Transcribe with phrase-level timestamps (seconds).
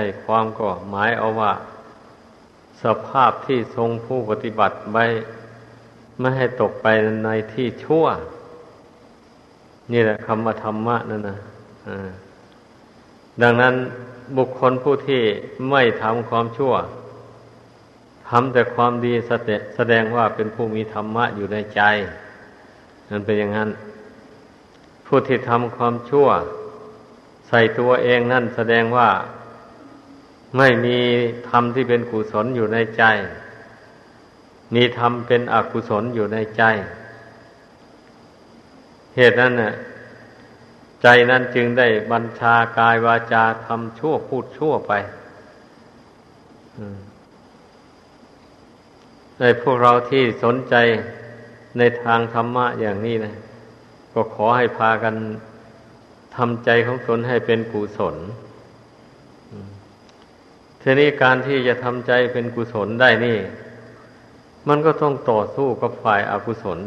[0.00, 1.52] ในความก็หมายเอาว่า
[2.82, 5.04] สภาพที่ทรงผู้ปฏิบัติไว้
[6.18, 6.86] ไม่ให้ตกไป
[7.24, 8.04] ในที่ชั่ว
[9.92, 11.38] นี่แหละคำว่าธรรมะนั่นนะ
[13.42, 13.74] ดังนั้น
[14.36, 15.22] บุคคลผู้ที่
[15.70, 16.74] ไม่ทำความชั่ว
[18.28, 19.12] ทำแต่ความดี
[19.76, 21.80] แสดงว่าเป็นผู้มีธรรมะอยู่ในใจ
[23.10, 23.70] นั่นเป็นอย่างนั้น
[25.06, 26.28] ผู้ที่ทำความชั่ว
[27.48, 29.08] ใส่ตัวเองนั่นแสดงว่า
[30.56, 30.98] ไม่มี
[31.48, 33.04] ธรรมที่เป็นกุศลอยู่ในใจ
[34.74, 36.62] มีธรรมเป็นอกุศลอยู่ในใจ
[39.16, 39.72] เหตุนั้นน่ะ
[41.02, 44.92] ใจนั้นจึงได้บัญชากายวาจาทำชั่วพูดชั่วไป
[49.40, 50.74] ในพวกเราที่สนใจ
[51.78, 53.34] ในทางธรรมะอย่างนี้นะ
[54.12, 55.14] ก็ขอให้พากัน
[56.36, 58.16] ทำใจของตนให้เป็นกุศล
[60.82, 63.38] ทีนี้การที่จะทำใจเป็นกุศลได้นี่
[64.68, 66.78] มันก็ต้องต่อสู้กับฝ่ายอากุศล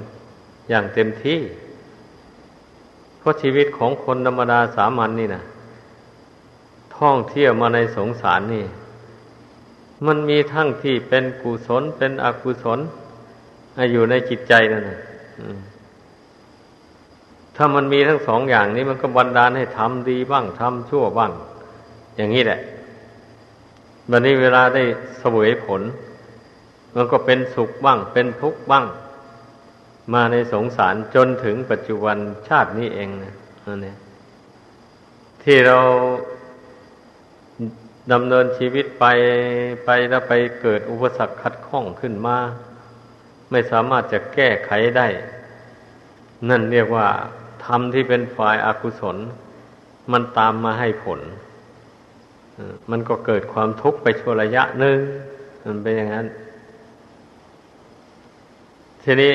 [0.70, 1.40] อย่างเต็มที่
[3.20, 5.44] เพราะชีวิตของคนธรรมดาสามัญนนี่นะ
[6.98, 8.66] ท่องเที่ยวมาในสงสารนี่
[10.06, 12.80] มันมีทั้งที่เป็นกุศลเป็นอกุศล
[13.92, 15.00] อยู่ในจิตใจนั่นนะ
[17.56, 21.32] ถ้ามันมีทั้งสองอย่างนี้มันก็บันดาลให้ทำดีบ้างทำชั่วบ้าง
[22.18, 22.60] อย่างนี้แหละ
[24.10, 24.84] วันนี้เวลาได้
[25.20, 25.82] เสวยผล
[26.96, 28.86] มันก็เป็นสุขบ้าง เป็นทุกข์บ้าง
[30.14, 33.34] มาในสงสารจนถึงปัจจุบันชาตินี้เองนะ
[33.68, 33.98] นั่นเอง
[35.44, 35.80] ที่เรา
[38.12, 39.06] ดำเนินชีวิตไป
[39.86, 42.38] ไปแล้วไปเกิดอุปสรรคขัดข้องขึ้นมา
[43.52, 45.08] ไม่สามารถจะแก้ไขได้
[46.50, 47.08] นั่นเรียกว่า
[47.66, 49.18] ธรรมที่เป็นฝ่ายอากุศล
[50.12, 51.20] มันตามมาให้ผล
[52.92, 54.98] มันก็เกิดความทุกข์ไปชั่วระยะหนึ่ง
[55.66, 56.28] มันเป็นอย่างนั้น
[59.04, 59.34] ทีนี้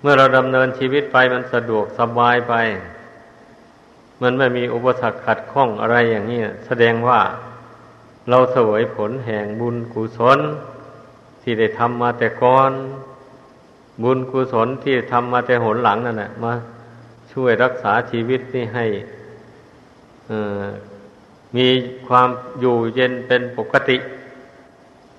[0.00, 2.54] เมื่อเราดำเนินชีวิตไปมันสะดวกสบายไป
[4.22, 7.20] มันไม่มีอุปสรรคขัดข้องอะไรอย่างนี้แสดงว่า
[8.30, 10.38] เราเสวยผลแห่งบุญกุศล
[11.42, 12.72] ที่ได้ทำมาแต่ก่อน
[14.02, 16.52] บุญกุศลที่ทำมาแต่หนหลังนั่นแหละมา
[17.32, 18.86] ช่วยรักษาชีวิตนี่ให้
[21.56, 21.68] มี
[22.06, 22.28] ความ
[22.60, 23.96] อยู่เย็นเป็นปกติ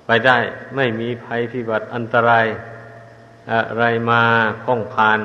[0.05, 0.37] ไปได้
[0.75, 2.45] ไม่มีภัยพิบัติอันตราย
[3.51, 4.21] อะไรมา
[4.63, 5.19] ข้องพาน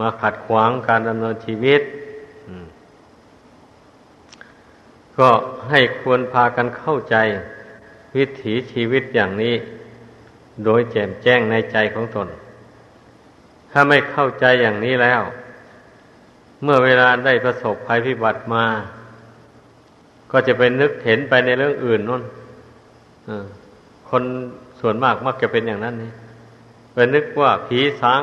[0.00, 1.82] มาขัดขวางการดำเนินชีวิต
[5.18, 5.30] ก็
[5.70, 7.16] ให้ควรพากันเข้าใจ
[8.16, 9.54] วิถีชีวิตอย่างนี้
[10.64, 12.28] โดยแจ่มแจ้งในใจของตน
[13.70, 15.22] ถ้าไม่เข้าใจอย่างนี้แล้ว
[16.62, 18.64] เมื่อเวลาได้ประสบภัยพิบัติมา
[20.32, 22.22] ก็จะไปนึกเห็นไปในเรื่องอื่นนู่น
[24.08, 24.22] คน
[24.80, 26.12] ส่วนมากมักจะเป็นอย่างนั้นนี่
[26.92, 28.22] ไปนึกว่าผีสาง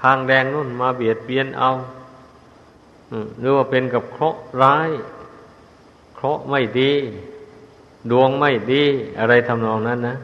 [0.00, 1.70] คางแดงนู่นมาเบียดเบียนเอา
[3.40, 4.90] หรือว่าเป็นกับเคราะห์ร้าย
[6.14, 6.92] เคราะห์ไม่ดี
[8.10, 8.84] ดวงไม่ดี
[9.18, 10.16] อะไรทำนองนั้นนะ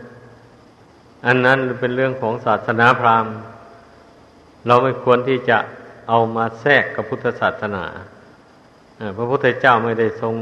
[1.26, 3.34] อันนั้นเป็นเรื่องของศาสนาพราหมณ์
[4.66, 5.58] เราไม่ควรที่จะ
[6.08, 7.84] เอามาแทรกกับพุทธศาสนา
[9.16, 10.34] พระพุทธเจ้าไม่ได้ทรง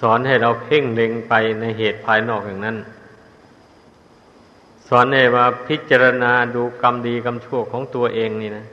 [0.00, 2.76] สอนให้เราเพ่งเล็งไปในเหตุภายนอกอย่างนั้น
[4.88, 8.66] สอนให้มาพิจารณาดูกรรมดีกรรมชั่วของตัวเองนี่นะ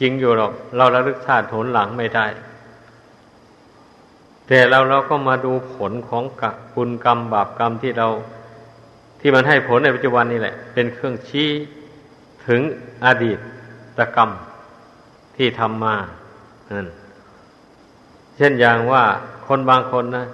[0.00, 2.26] จริงอยู่หรอก เราระลึกชาติผลหลังไม่ได้
[4.46, 8.08] แต่เราเราก็มาดูผลของกับบุญกรรมบาปกรรมที่เรา
[9.20, 11.48] ที่มันให้ผลในปัจจุบันนี่แหละ เป็นเครื่องชี้
[12.46, 12.60] ถึง
[13.04, 13.38] อดีต
[13.98, 14.30] ตกรรม
[15.36, 15.94] ที่ทำมา
[16.76, 16.88] นั่น
[18.36, 19.04] เช่นอย่างว่า
[19.46, 20.26] คนบางคนนะ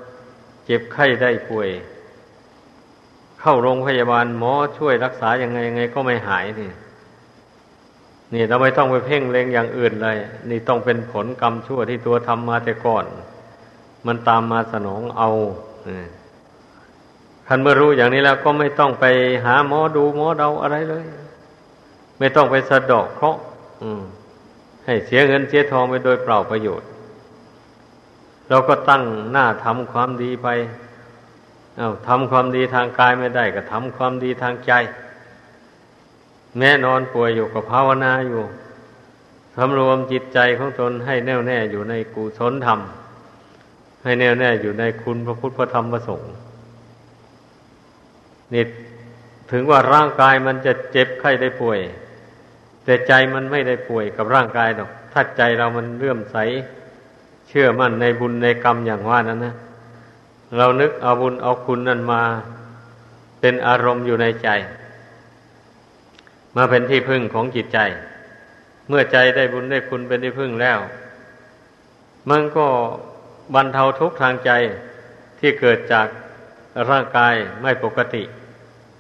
[0.65, 1.69] เจ็บไข้ได้ป่วย
[3.41, 6.71] เข้าโรงพยาบาลหมอช่วยรักษายังไงยังไงก็ไม่หายนี่
[8.35, 10.19] นี่เราไม่ต้องไปเพ่งเล็งอย่างอื่นเลย
[10.51, 13.05] นี่ต้องเป็นผลกรรมชั่วที่ตัวทำมาแต่ก่อน
[14.07, 15.31] มันตามมาสนองเอา
[17.47, 19.05] คันเมื่อรู้อย่างนี้แล้วก็ไม่ต้องไป
[19.45, 21.05] หาหมอดูหมอเดาอะไรเลย
[22.19, 23.41] ไม่ต้องไปสะดอกเคราะห์
[24.85, 26.89] ให้เสียเงินเสียทองไปโดยเปล่าประโยชน์
[28.49, 29.03] เราก็ตั้ง
[29.33, 30.49] หน้าทำความดีไป
[31.77, 34.73] เอาทำความดีทางกายไม่ได้ ก็ทำความดีทางใจ
[36.59, 38.43] แม่นอนป่วยอยู่ก็ภาวนาอยู่
[39.57, 42.81] สำรวมจิตใจของตนให้แน่วแน่อยู่ในกุศลธรรม
[44.03, 46.31] ให้แน่วแน่อยู่ในคุณพระพุทธพระธรรมพระสงฆ์
[48.55, 48.65] นี่
[49.51, 51.79] ถึงว่าร่างกายมันจะเจ็บไข้ได้ป่วย
[52.85, 56.37] แต่ใจมันไม่ได้ป่วยกับร่างกายหรอกถ้าใจเรามันเลื่อมใส
[57.49, 59.55] เชื่อมั่นในบุญในกรรมอย่างว่านั้นนะ
[60.57, 62.23] เรานึกเอาบุญเอาคุณนั่นมา
[63.41, 64.49] เป็นอารมณ์อยู่ในใจ
[66.57, 67.79] มาเป็นที่พึ่งของจิตใจ
[68.89, 70.79] เมื่อใจได้บุญได้คุณเป็นที่พึ่งแล้ว
[72.31, 72.67] มันก็
[73.55, 74.51] บรรเทาทุกข์ทางใจ
[75.39, 76.07] ที่เกิดจาก
[76.91, 78.23] ร่างกายไม่ปกติ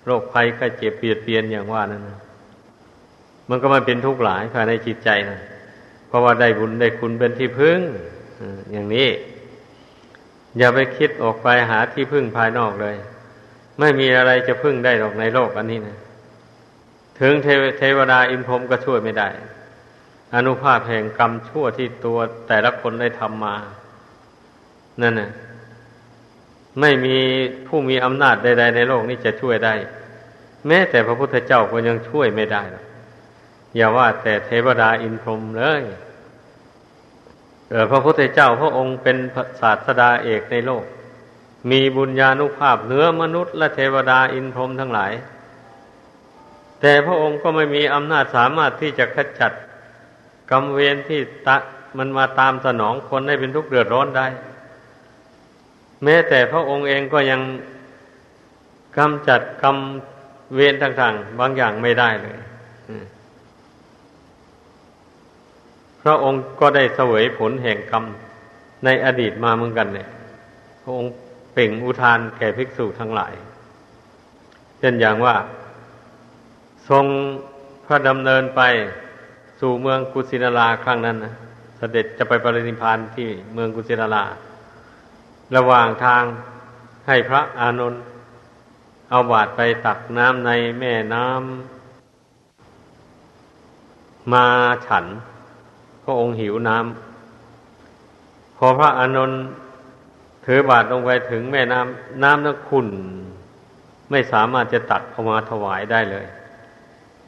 [0.05, 2.03] โรคภัยไข้เจ็บเปียดเปียนอย่างว่านั้น
[3.49, 5.41] มันก็มันเป็นทุกข์หลายภายในจิตใจนะ
[6.09, 7.81] เพราะว่าได้บุญได้คุณเป็นที่พึ่ง
[8.73, 9.08] อย่างนี้
[10.58, 12.96] อย่าไปคิดออกไปหาที่พึ่งภายนอกเลย
[13.79, 15.96] ไม่มีอะไรจะพึ่งได้หรอกในโลกอันนี้นะ
[17.20, 19.29] ถึงเทวเทวดาอินพรมก็ช่วยไม่ได้
[20.35, 22.19] อนุภาพแห่งกรรมชั่วที่ตัว
[22.49, 23.56] แต่ละคนได้ทำมา
[25.02, 25.31] นั่นนะ
[26.81, 27.17] ไม่มี
[27.67, 29.75] ผู้มีอำนาจใดๆในโลกนี้จะช่วยได้
[30.67, 32.85] แม้แต่พระพุทธเจ้าก็ยังช่วยไม่ได้หรอก
[33.76, 35.82] อย่าว่าแต่เทวดาอินพรมเลย
[37.91, 39.17] พระพุทธเจ้าพระองค์เป็น
[39.61, 40.85] ศาสดาเอกในโลก
[41.70, 45.12] มีบุญญาณุภาพเหนือมนุษย์ และเทวดาอินพรหมทั้งหลาย
[46.81, 49.53] แต่พระองค์ก็ไม่มีอำนาจสามารถที่จะขจัด
[50.50, 51.56] กรรมเวรที่ตะ
[51.99, 54.26] มันมาตามสนองคนให้เป็นทุกข์เดือดร้อนได้
[56.05, 57.41] แม้แต่พระองค์เองก็ยัง
[58.97, 59.76] กำจัดกรรม
[60.55, 62.37] เวรต่างๆ บางอย่างไม่ได้เลย
[66.08, 68.05] ระองค์ก็ได้เสวยผลแห่งกรรม
[68.84, 70.08] ในอดีตมาเหมือนกันเนี่ย
[70.82, 71.12] พระองค์
[71.52, 73.34] เป่งอุทานแก่ภิกษุทั้งหลาย
[74.78, 75.37] เช่นอย่างว่า
[76.88, 77.06] ทรง
[77.87, 78.62] พระดำเนินไป
[79.60, 81.34] สู่เมืองกุสินาราครั้งนั้นนะ
[81.78, 84.25] เสด็จจะไปปรินิพานที่เมืองกุสินารา
[85.56, 86.25] ระหว่างทาง
[87.06, 88.02] ให้พระอานนท์
[89.11, 94.46] เอาบาตรไปตักน้ำในแม่น้ำมา
[94.87, 95.06] ฉัน
[96.08, 99.40] ระองค์หิวน้ำพอพระอานนท์
[100.44, 102.88] ถือบาตรลงไปถึงแม่น้ำน้ำนั้นขุ่น
[104.10, 106.26] ไม่สามารถจะตักเข้ามาถวายได้เลย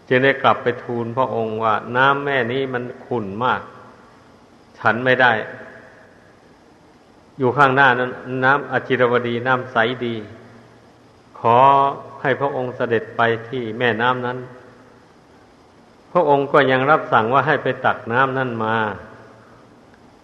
[0.09, 3.61] จึงได้กลับไปทูลพระองค์ว่า น้ำแม่นี้มันขุ่นมาก
[4.79, 5.33] ฉันไม่ได้
[7.38, 8.11] อยู่ข้างหน้านั้น
[8.44, 9.76] น้ำอจิรวดีน้ำใส
[10.06, 10.15] ดี
[11.41, 11.59] ขอ
[12.23, 14.38] ให้พระองค์เสด็จไปที่แม่น้ำนั้น
[16.12, 18.77] พระองค์ก็ยังรับสั่งว่าให้ไปตักน้ำนั่นมา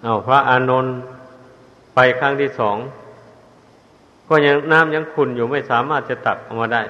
[0.02, 0.94] เอาพระอานนท์
[1.94, 2.76] ไปครั้งที่สอง
[4.28, 6.82] ก็ยังน้ำยังขุนอยู่ไม่สามารถจะตักออกมาได้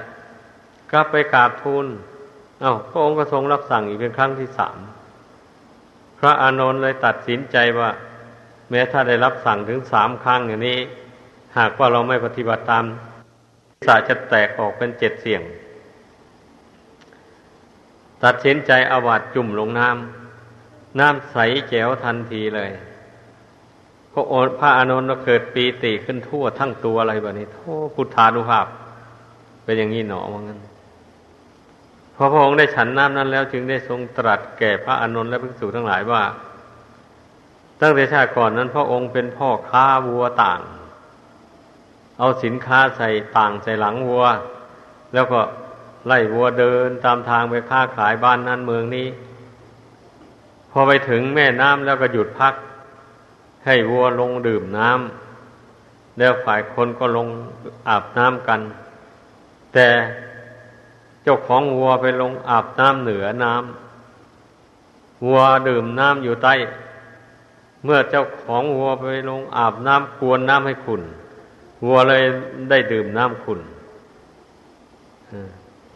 [0.91, 1.85] กลับไปกราบทูล
[2.61, 4.77] เอาพระองค์ก็ทรงรับสั่งอีกเป็นครั้งที่สาม
[6.19, 7.89] พระอานนท์เลยตัดสินใจว่า
[8.69, 10.79] แม้ถ้าได้รับสั่งถึงสามครั้งอย่างนี้
[11.57, 12.85] หากว่าเราไม่ปฏิบัติตาม
[13.87, 15.41] สาจะแตกออกเป็นเจ็ดเสี่ยง
[18.23, 21.37] ตัดสินใจอาวาดจุ่มลงน้ำน้ำใส
[21.69, 22.69] แจ๋วทันทีเลย
[24.11, 27.57] พระโอพระอานนท์เกิดปีติขึ้นทั่วทั้งตัวอะไรแบบนี้โท
[27.95, 28.65] พุทธานุภาพ
[29.63, 30.59] เป็นอย่างนี้หนอว่างั้น
[32.15, 36.23] พอพระองค์ได้ฉันน้ำนั้นแล้ว จึงได้ทรงตรัสแก่พระอานนท์และภิกษุทั้งหลายว่า
[37.81, 40.59] ตั้งแต่ชาติก่อนนั้น พระองค์เป็นพ่อค้าวัวต่าง
[42.19, 44.23] เอาสินค้าใส่ต่างใส่หลังวัว
[45.13, 45.39] แล้วก็
[46.07, 49.07] ไล่วัวเดินตามทางไปค้าขายบ้านนั้นเมืองนี้
[50.71, 52.53] พอไปถึงแม่น้ำแล้วก็หยุดพัก
[53.65, 57.27] ให้วัวลงดื่มน้ำแล้วฝ่ายคนก็ลง
[57.87, 58.61] อาบน้ำกัน
[59.73, 59.87] แต่
[61.23, 66.53] เจ้าของวัวไปลงอาบน้ำเหนือน้ำวัวดื่มน้ำอยู่ใต้
[67.83, 71.01] เมื่อเจ้าของวัวไปลงอาบน้ำกวนน้ำให้ขุน
[71.85, 72.23] วัวเลย
[72.69, 73.59] ได้ดื่มน้ำขุน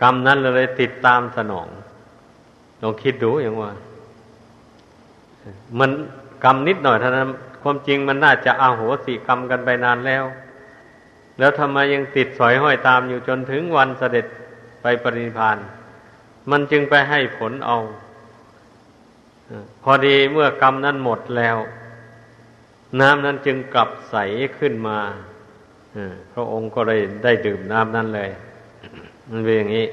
[0.01, 1.67] กรรมนั้นเลยติดตามสนอง
[2.81, 3.71] ลองคิดดูอย่างว่า
[5.79, 5.91] มัน
[6.43, 7.29] กรรมนิดหน่อยเท่านั้น
[7.61, 10.23] ความจริงมันน่าจะอาโหสิกรรมกันไปนานแล้ว
[11.39, 14.25] แล้วทำไมยังติดสอยห้อยตามอยู่จนถึงวันเสด็จ
[14.81, 15.57] ไปปรินิพาน
[16.51, 17.77] มันจึงไปให้ผลเอา
[19.83, 21.57] พอดีเมื่อกรรมนั้นหมดแล้ว
[22.99, 24.15] น้ำนั้นจึงกลับใส
[24.57, 24.99] ขึ้นมา
[26.33, 28.29] พระองค์ก็เลยได้ดื่มน้ำนั้นเลย
[29.31, 29.85] มันเป็นอย่างนี้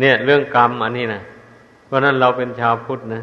[0.00, 1.22] เนี่ย เรื่องกรรมอันนี้นะ
[1.86, 3.22] เพราะนั้นเราเป็นชาวพุทธนะ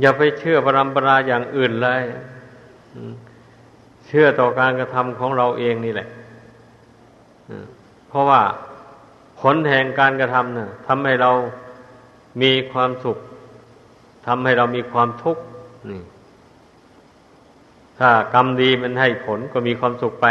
[0.00, 2.02] อย่าไปเชื่อพระรำปราอย่างอื่นเลย
[4.06, 6.08] เชื่อต่อการกระทำของเราเองนี่แหละ
[8.08, 8.42] เพราะว่า
[9.40, 11.30] ผลแห่งการกระทำนะ่ะทำให้เรา
[12.42, 13.18] มีความสุข
[14.26, 15.42] ทำให้เรามีความทุกข์
[15.90, 16.02] นี่
[17.98, 20.26] ถ้ากรรมดีมันให้ผลก็มีความสุขไป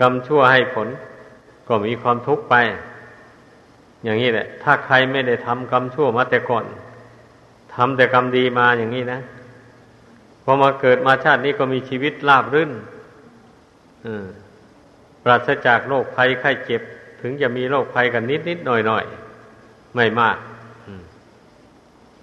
[0.00, 0.88] กรรมชั่วให้ผล
[1.68, 2.54] ก็มีความทุกข์ไป
[4.04, 6.64] อย่างนี้แหละ ถ้าใครไม่ได้ทำกรรมชั่วมาแต่ก่อน
[7.74, 9.20] ทำแต่กรรมดีมาอย่างนี้นะ
[10.42, 12.70] พอมาเกิดมาชาตินี้ก็มีชีวิตราบรื่น
[15.22, 16.82] ปราศจากโรคภัยไข้เจ็บ
[17.20, 19.04] ถึงจะมีโรคภัยกันนิดนิดหน่อยหน่อย
[19.94, 20.36] ไม่มาก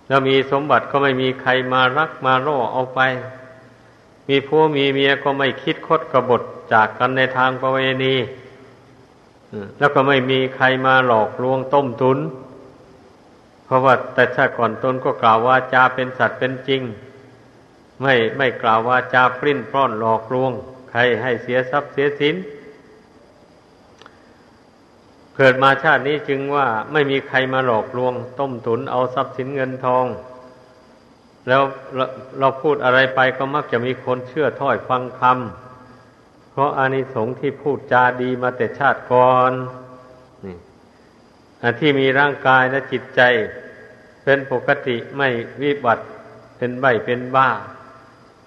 [0.08, 3.00] แล้วมีสมบัติก็ไม่มีใครมารักมาล่อเอาไป
[4.30, 6.42] มีผัวมีเมียก็ไม่คิดคดกบฏ
[6.74, 8.16] จากกันในทางประเวณี
[9.80, 12.20] แล้วก็ไม่มีใครมาหลอกลวงต้มตุน
[13.66, 16.82] เพราะว่าแต่ชาติก่อนตนก็กล่าวว่าจาเป็นสัตว์เป็นจริง
[18.02, 20.52] ไม่ไม่กล่าวว่าจาปริ้นปล้อนหลอกลวง
[20.90, 22.36] ใครให้เสียทรัพย์เสียสิน
[25.36, 30.06] เกิดมาชาตินี้จึงว่าไม่มีใครมาหลอกลวง ต้มตุนเอาทรัพย์สินเงินทอง
[31.48, 31.62] แล้ว
[31.96, 32.00] เร
[32.40, 35.71] เราพูดอะไรไปก็มักจะมีคนเชื่อถ้อยฟังคำ
[36.52, 39.52] เพราะอานิสงส์ที่พูดจาดีมาแต่ชาติก่อน
[40.46, 40.58] นี่
[41.62, 43.22] อันที่มีร่างกายและจิตใจ
[44.24, 45.30] เป็นปกติไม่
[45.62, 46.04] วิบัติ
[46.58, 47.50] เป็นใบเป็นบ้า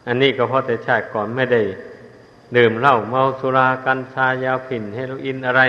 [0.07, 1.63] อันนี้ก็เพราะแต่ชาติก่อนไม่ได้
[2.57, 5.63] ดื่มเหล้าเมาสุรากัญชายาฝิ่นเฮโรอีนอะไร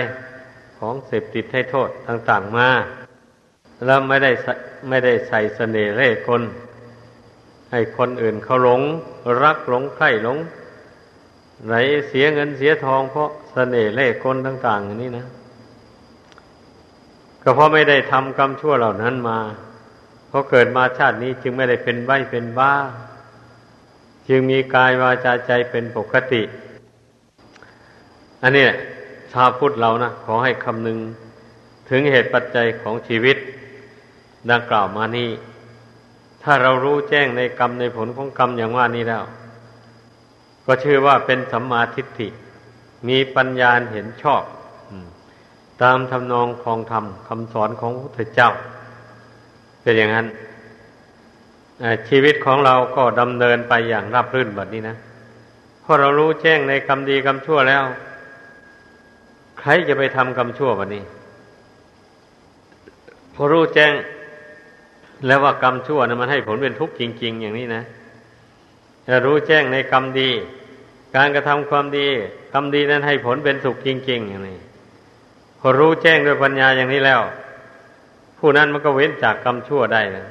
[0.78, 2.68] ของเสพติดให้โทษต่าง ๆมา
[3.84, 4.32] แล้วไม่ได้
[4.88, 6.42] ไม่ได้ใส่เสน่ห์เล่คน
[7.70, 8.82] ให้คนอื่นเขาหลง
[9.42, 10.38] รักหลงใคร่หลง
[11.64, 11.74] ไหน
[12.08, 15.26] เสียเงินเสียทองเพราะเสน่ห์เล่คนต่างๆอย่างนี้นะ
[17.42, 19.38] ก็เพราะไม่ได้ทำกรรมชั่วเหล่านั้นมา
[20.28, 22.72] เพราะเกิดมาชาตินี้จึงไม่ได้เป็นใบเป็นบ้า
[24.28, 26.42] จึงมีกายวาจาใจเป็นปกติ
[28.42, 28.64] อันนี้
[29.32, 30.98] ชาวพุทธเรานะขอให้คำนึง
[31.88, 33.36] ถึงเหตุปัจจัยของชีวิต
[34.50, 35.30] ดังกล่าวมานี้
[36.42, 39.24] ถ้าเรารู้แจ้งในกรรมในผลของกรรมอย่างว่านี้แล้ว
[40.66, 42.28] ก็ชื่อว่าเป็นสัมมาทิฏฐิ
[43.08, 44.42] มีปัญญาเห็นชอบ
[45.82, 48.50] ตามทำนองของธรรมคำสอนของพระพุทธเจ้า
[49.82, 50.26] เป็นอย่างนั้น
[52.08, 54.96] ชีวิตของเราก็ดำเนินไปอย่างราบรื่นแบบนี้นะ
[55.84, 57.84] พอเรารู้แจ้งในกรรมดีกรรมชั่วแล้ว
[59.60, 61.04] ใครจะไปทำกรรมชั่ววันนี้
[63.34, 63.92] พอรู้แจ้ง
[65.26, 67.82] แล้วว่ากรรมชั่วนะมันให้ผลเป็นทุกข์จริง ๆ อย่างนี้นะ
[69.08, 70.30] จะรู้แจ้งในกรรมดี
[71.16, 72.08] การกระทำความดี
[72.52, 74.58] กรรมดีนั้นให้ผลเป็นสุขจริงๆอย่างนี้
[75.58, 77.20] พอรู้แจ้งด้วยปัญญาอย่างนี้แล้ว
[78.38, 80.26] ผู้นั้นมันก็เว้นจากกรรมชั่วได้นะ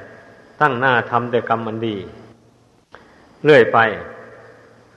[0.60, 1.96] ตั้งหน้าทำแต่กรรมมันดี
[3.44, 3.78] เรื่อยไป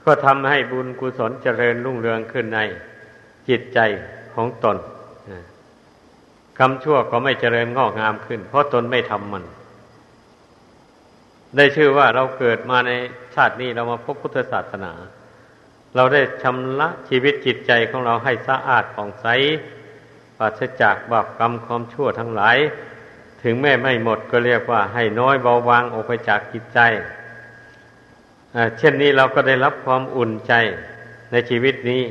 [0.04, 2.60] ก็ทำให้บุญกุศลเจริญรุ่งเรืองขึ้นใน
[3.48, 3.78] จิตใจ
[4.34, 4.76] ของตน
[6.58, 9.44] กรรมชั่วก็ไม่เจริญงอกงามขึ้น เพราะตนไม่ทำมัน
[11.56, 12.92] ได้ชื่อว่าเราเกิดมาใน
[13.34, 14.92] ชาตินี้เรามาพบพุทธศาสนา
[15.96, 19.26] เราได้ชำระชีวิตจิตใจของเราให้สะอาดผ่องใส
[20.38, 22.56] ปราศจากบาปกรรมความชั่วทั้งหลาย
[23.42, 26.80] ถึงแม้ไม่หมดก็เรียกว่าให้น้อยเบาบางออกไปจากจิตใจ
[28.78, 30.52] เช่นนี้เราก็ได้รับความอุ่นใจ
[31.32, 32.02] ในชีวิตนี้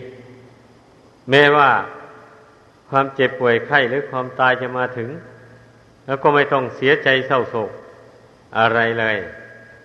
[1.30, 1.70] แม้ว่า
[2.90, 5.10] ความเจ็บป่วยไข้หรือความตายจะมาถึง
[6.06, 7.72] แล้วก็ไม่ต้องเสียใจเศร้าโศก
[8.58, 9.18] อะไรเลย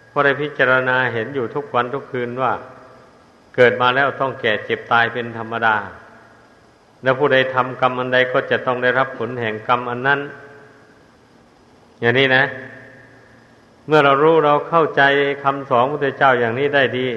[0.09, 2.53] เพราะได้พิจารณาเห็นอยู่ทุกวันทุกคืนว่า
[3.55, 5.77] เกิดมาแล้วต้องแก่เจ็บตายเป็นธรรมดา
[7.03, 10.21] แล้วผู้ใดทำกรรมอันใดก็จะต้องได้รับผลแห่งกรรมอันนั้น
[12.01, 12.45] อย่างนี้นะ
[13.87, 15.03] เมื่อเรารู้เราเข้าใจ
[15.45, 17.09] คำสอนพระพุทธเจ้าอย่างนี้ได้ดี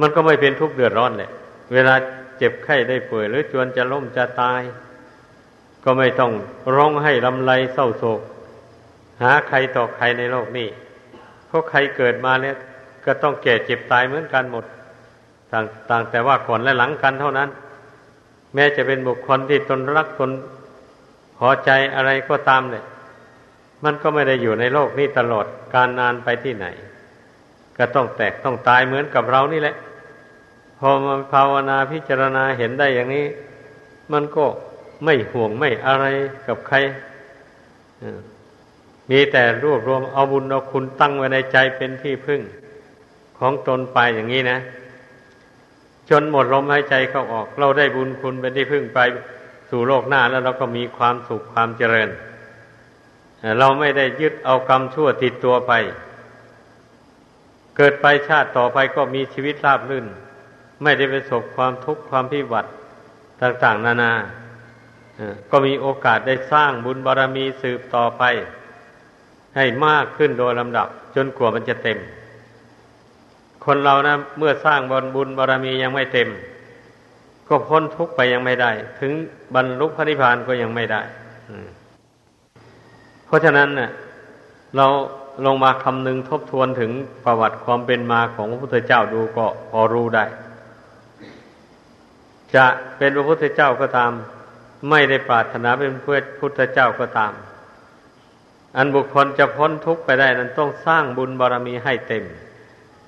[0.00, 1.30] มันก็ไม่เป็นทุกข์เดือดร้อนแหละ
[1.72, 1.94] เวลา
[2.38, 4.62] เจ็บไข้ได้ป่วย หรือจวนจะล้มจะตาย
[5.84, 6.32] ก็ไม่ต้อง
[6.74, 8.20] ร้องให้ลำไรเศร้าโศก
[9.22, 10.68] หาใครต่อใครในโลกนี้
[11.46, 12.56] เพราะใครเกิดมาเนี่ย
[13.04, 14.64] ก็ต้องแก่เจ็บตายเหมือนกันหมด
[15.52, 17.48] ต่างต่างแต่ว่าก่อนและหลังกันเท่านั้น
[18.54, 20.30] แม้จะเป็นบุคคลที่ตนรักตน
[21.38, 22.84] พอใจอะไรก็ตามเนี่ย
[23.84, 26.66] มันก็ไม่ได้อยู่ในโลกนี้ตลอดการนานไปที่ไหน
[27.78, 29.76] ก็ต้องแตกต้องตายเหมือนกับเรานี่แหละ
[30.78, 33.26] พอมาภาวนาพิจารณาเห็นได้อย่างนี้
[34.12, 34.44] มันก็
[35.04, 36.06] ไม่ห่วงไม่อะไร
[36.46, 36.76] กับใคร
[39.10, 42.40] มีแต่รวบรวมเอาบุญเอาคุณตั้งไว้ในใจเป็นที่พึ่ง
[43.38, 44.58] ของตนไปอย่างนี้นะ
[46.10, 48.98] จนหมดลมหายใจเข้าออก เราได้บุญคุณเป็นที่พึ่งไป
[49.70, 52.10] สู่โลกหน้าแล้วเราก็มีความสุขความเจริญ
[53.58, 55.72] เราไม่ได้ยึดเอากรรมชั่วติดตัวไป
[57.76, 60.06] เกิดไปชาติต่อไปก็มีชีวิตราบรื่น
[60.82, 62.70] ไม่ได้ประสบความทุกข์ความพิบัติ
[63.42, 64.12] ต่าง ๆ นานา
[65.50, 68.22] ก็มีโอกาสได้สร้างบุญบารรมีสืบต่อไป
[69.56, 71.98] ให้มากขึ้นโดยลำดับ จนกว่ามันจะเต็ม
[73.64, 76.28] คนเรานะเมื่อสร้างบนบุญบารรมียังไม่เต็ม
[77.48, 78.70] ก็พ้นทุกข์ไปยังไม่ได้
[79.00, 79.12] ถึง
[79.54, 81.00] บรรลุพระนิพพานก็ยังไม่ได้
[83.26, 83.90] เพราะฉะนั้นเนะ่ย
[84.76, 84.86] เรา
[85.46, 86.90] ลงมาคำนึงทบทวนถึง
[87.24, 90.24] ประวัติความเป็นมาของพระพุทธเจ้าดูก็พอรู้ได้
[92.54, 94.12] จะเป็นพระพุทธเจ้าก็ตาม
[94.90, 96.02] ไม่ได้ปรารถนาเป็นพระ
[96.40, 97.32] พุทธเจ้าก็ตาม
[98.76, 102.24] อันบุคคลจะพ้นทุกข์ไปได้นั้นต้องสร้างบุญบารรมีให้เต็ม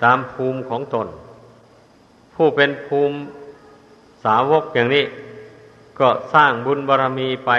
[0.02, 1.08] ตามภูมิของตน
[2.34, 3.16] ผู้เป็นภูมิ
[4.24, 5.04] สาวกอย่างนี้
[6.00, 7.50] ก็สร้างบุญบารรมีไป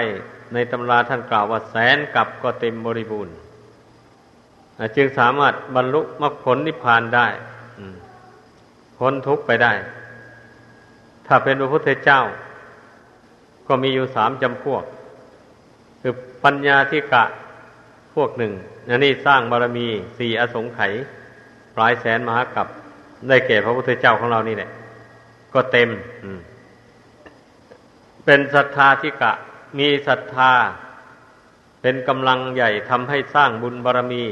[0.52, 3.34] ในตำราท่านกล่าวว่าแสนกับก็เต็มบริบูรณ์
[4.96, 7.28] จึงสามารถบรรลุมรรคผลนิพพานได้
[8.96, 9.72] พ้นทุกข์ไปได้
[11.26, 12.20] ถ้าเป็นพระพุทธเจ้า
[13.66, 14.84] ก็มีอยู่สามจำพวก
[16.00, 16.14] คือ
[16.44, 17.24] ปัญญาธิกะ
[18.14, 18.52] พวกหนึ่ง
[18.88, 19.86] อันนี้สร้างบารมี
[20.18, 20.92] สี่อสงไขย
[21.76, 22.68] ปลายแสนมหากับ
[23.28, 24.70] ได้แก่พระพุทธเจ้าของเรานี่แหละ
[25.54, 25.88] ก็เต็ม
[28.24, 29.32] เป็นศรัทธาธิกะ
[29.78, 30.52] มีศรัทธา
[31.82, 34.24] เป็นกำลังใหญ่ทำให้สร้างบุญบารรมี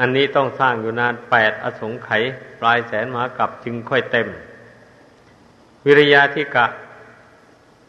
[0.00, 2.22] อันนี้ต้องสร้างอยู่นานแปดอสงไขย
[2.60, 4.28] ปลายแสนมหากับจึงค่อยเต็ม
[5.86, 6.66] วิริยะทิกะ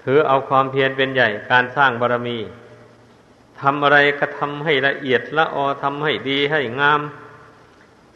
[0.03, 2.37] ถือเอาความเพียรเป็นใหญ่การสร้างบารรมี
[3.61, 7.01] ทำอะไรก็ทำให้ละเอียดละออทำให้ดีให้งาม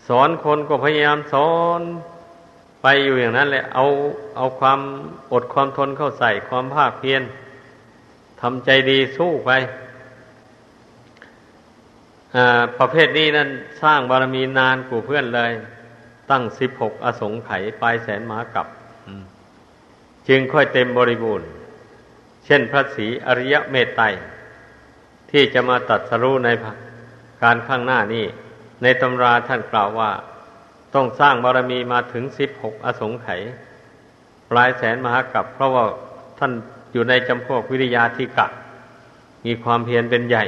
[0.08, 1.81] สอนคนก็พยายามสอน
[2.81, 3.86] ไปอยู่อย่างนั้นแหละเอา
[4.36, 4.79] เอาความ
[5.31, 7.24] อดความทนเข้าใส่ความภาคเพียร
[8.41, 9.51] ทำใจดีสู้ไป
[12.79, 13.50] ประเภทนี้นั้น
[13.84, 15.51] สร้างบารมีนานกูเพื่อนเลย
[16.29, 18.67] ตั้งสิบหกอสงไขยปลายแสนมากับ
[20.27, 21.48] จึงค่อยเต็มบริบูรณ์
[22.46, 24.05] เช่นพระศรีอริยเมตไตร
[25.32, 26.50] ที่จะมาตัดสรู้ใน
[27.44, 28.26] การข้างหน้านี้
[28.82, 30.12] ในตำราท่านกล่าวว่า
[30.96, 33.42] ต้องสร้างบารมีมาถึงสิบหกอสงไขย
[34.50, 35.84] ปลายแสนมหากับ เพราะว่า
[36.40, 36.52] ท่าน
[36.94, 38.48] อยู่ในจำพวกวิริยาธิกะ
[39.46, 40.46] มีความเพียรเป็นใหญ่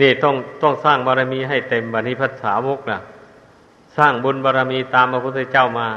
[0.00, 3.00] นี่ต้องต้องสร้างบารมีให้เต็มบันิพัฒสาวกนะ
[3.98, 5.88] สร้างบุญบารมีตามพระพุทธเจ้ามา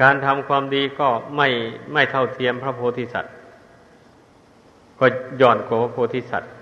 [0.00, 1.48] การทำความดีก็ไม่
[1.92, 3.34] ไม่เท่าเทียมพระโพธิสัตว์
[5.02, 5.08] ก็
[5.40, 6.52] ย่อนกว่าพระโพธิสัตว์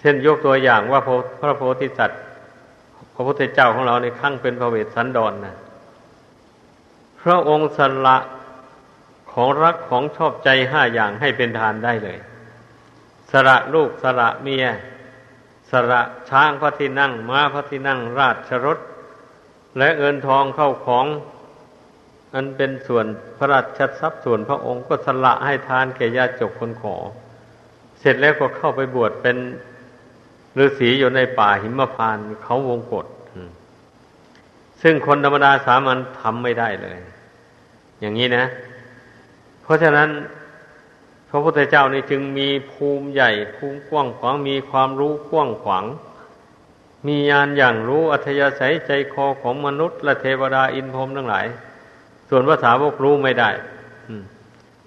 [0.00, 1.00] เช่นยกตัวอย่างว่า
[1.40, 2.20] พระโพธิสัตว์
[3.14, 5.56] พระพุทธเจ้าของเราในขั้งเป็นพระเวสสันดรนนะ
[7.22, 8.16] พระองค์สละ
[9.32, 12.18] ของรักของชอบใจห้าอย่างให้เป็นทานได้เลย
[13.30, 14.66] สละลูกสละเมีย
[15.70, 18.78] สระช้างพระที่นั่งม้าพระที่นั่ง ราชรถ
[19.78, 21.06] และเงินทองเข้าของ
[22.34, 23.06] อันเป็นส่วน
[23.38, 26.96] พระราชทรัพย์ส่วนพระองค์ก็สละให้ทานแก่ญาติจกคนขอ
[28.00, 29.36] เสร็จแล้วก็เข้าไปบวชเป็น
[30.58, 33.06] ฤาษีอยู่ในป่าหิมพานเขาวงกฏ
[34.82, 36.98] ซึ่งคนธรรมดาสามัญทำไม่ได้เลย
[38.00, 38.44] อย่างนี้นะ
[39.62, 40.08] เพราะฉะนั้น
[41.28, 45.84] พระพุทธเจ้านี่จึงมีภูมิใหญ่ ภูมิกว้างขวางมีความรู้กว้างขวาง
[47.06, 51.46] มีญาณอย่างรู้อัธยาศัยใจคอของมนุษย์ และเทวดาอินพรหมทั้งหลาย
[52.28, 53.50] ส่วนภาษาวกรู้ไม่ได้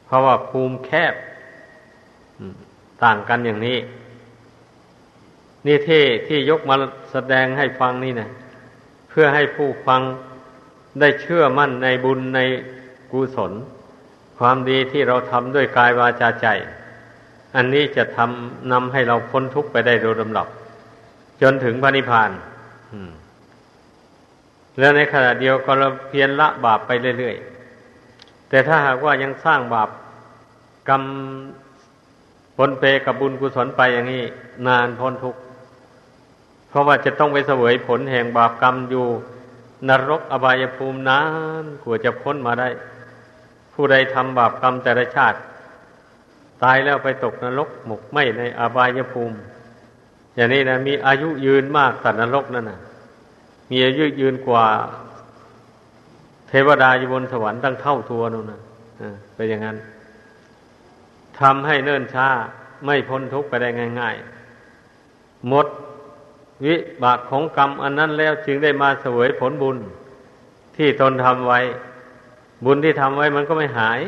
[0.05, 1.13] เพราะว่าภูมิแคบ
[3.03, 3.77] ต่างกันอย่างนี้
[5.65, 6.75] นี่ที่ที่ยกมา
[7.11, 8.29] แสดงให้ฟังนี่นะ
[9.09, 10.01] เพื่อให้ผู้ฟัง
[10.99, 12.39] ได้เชื่อมั่นในบุญใน
[13.11, 13.51] กุศล
[14.37, 16.47] ความดีที่เราทำด้วยกายวาจาใจ
[17.55, 20.47] อันนี้จะทำนำให้เราพ้นทุกข์ไปได้โดยลำดับ
[21.41, 22.31] จนถึงพระนิพพาน
[24.79, 29.89] แล้วในขณะเดียวก็เราเพียรละบาปไปเรื่อยๆแต่ถ้าหากว่ายังสร้างบาป
[30.89, 31.03] กรรม
[32.61, 34.23] ปนเปกับบุญกุศลไปอย่างนี้
[34.67, 35.39] นานพ้นทุกข์
[36.69, 39.05] เพราะว่าจะต้องไปเสวยผลแห่งบาปกรรมอยู่
[39.89, 41.21] นรกอบายภูมินา
[41.63, 42.69] นกว่าจะพ้นมาได้
[43.73, 45.37] ผู้ใดทำบาปกรรมแต่ละชาติ
[46.63, 49.35] ตายแล้วไปตกนรกหมกไหมในอบายภูมิ
[50.35, 52.79] อย่างนี้นะมีอายุยืนมากสัตว์นรกนั่นนะ
[53.71, 54.65] มีอายุยืนกว่า
[56.49, 58.59] เทวดาอยู่บนสวรรค์ตั้งเท่าตัวนู่นนะ
[59.35, 59.77] เป็นอย่างนั้น
[61.41, 62.27] ทำให้เนิ่นช้า
[62.85, 64.15] ไม่พ้นทุกข์ไปได้ง่าย
[64.81, 65.67] ๆ หมด
[66.65, 69.77] วิบากของกรรม อันนั้นแล้วจึงได้มาเสวยผลบุญ
[70.75, 71.59] ที่ตนทำไว้
[72.65, 73.99] บุญที่ทำไว้มันก็ไม่หาย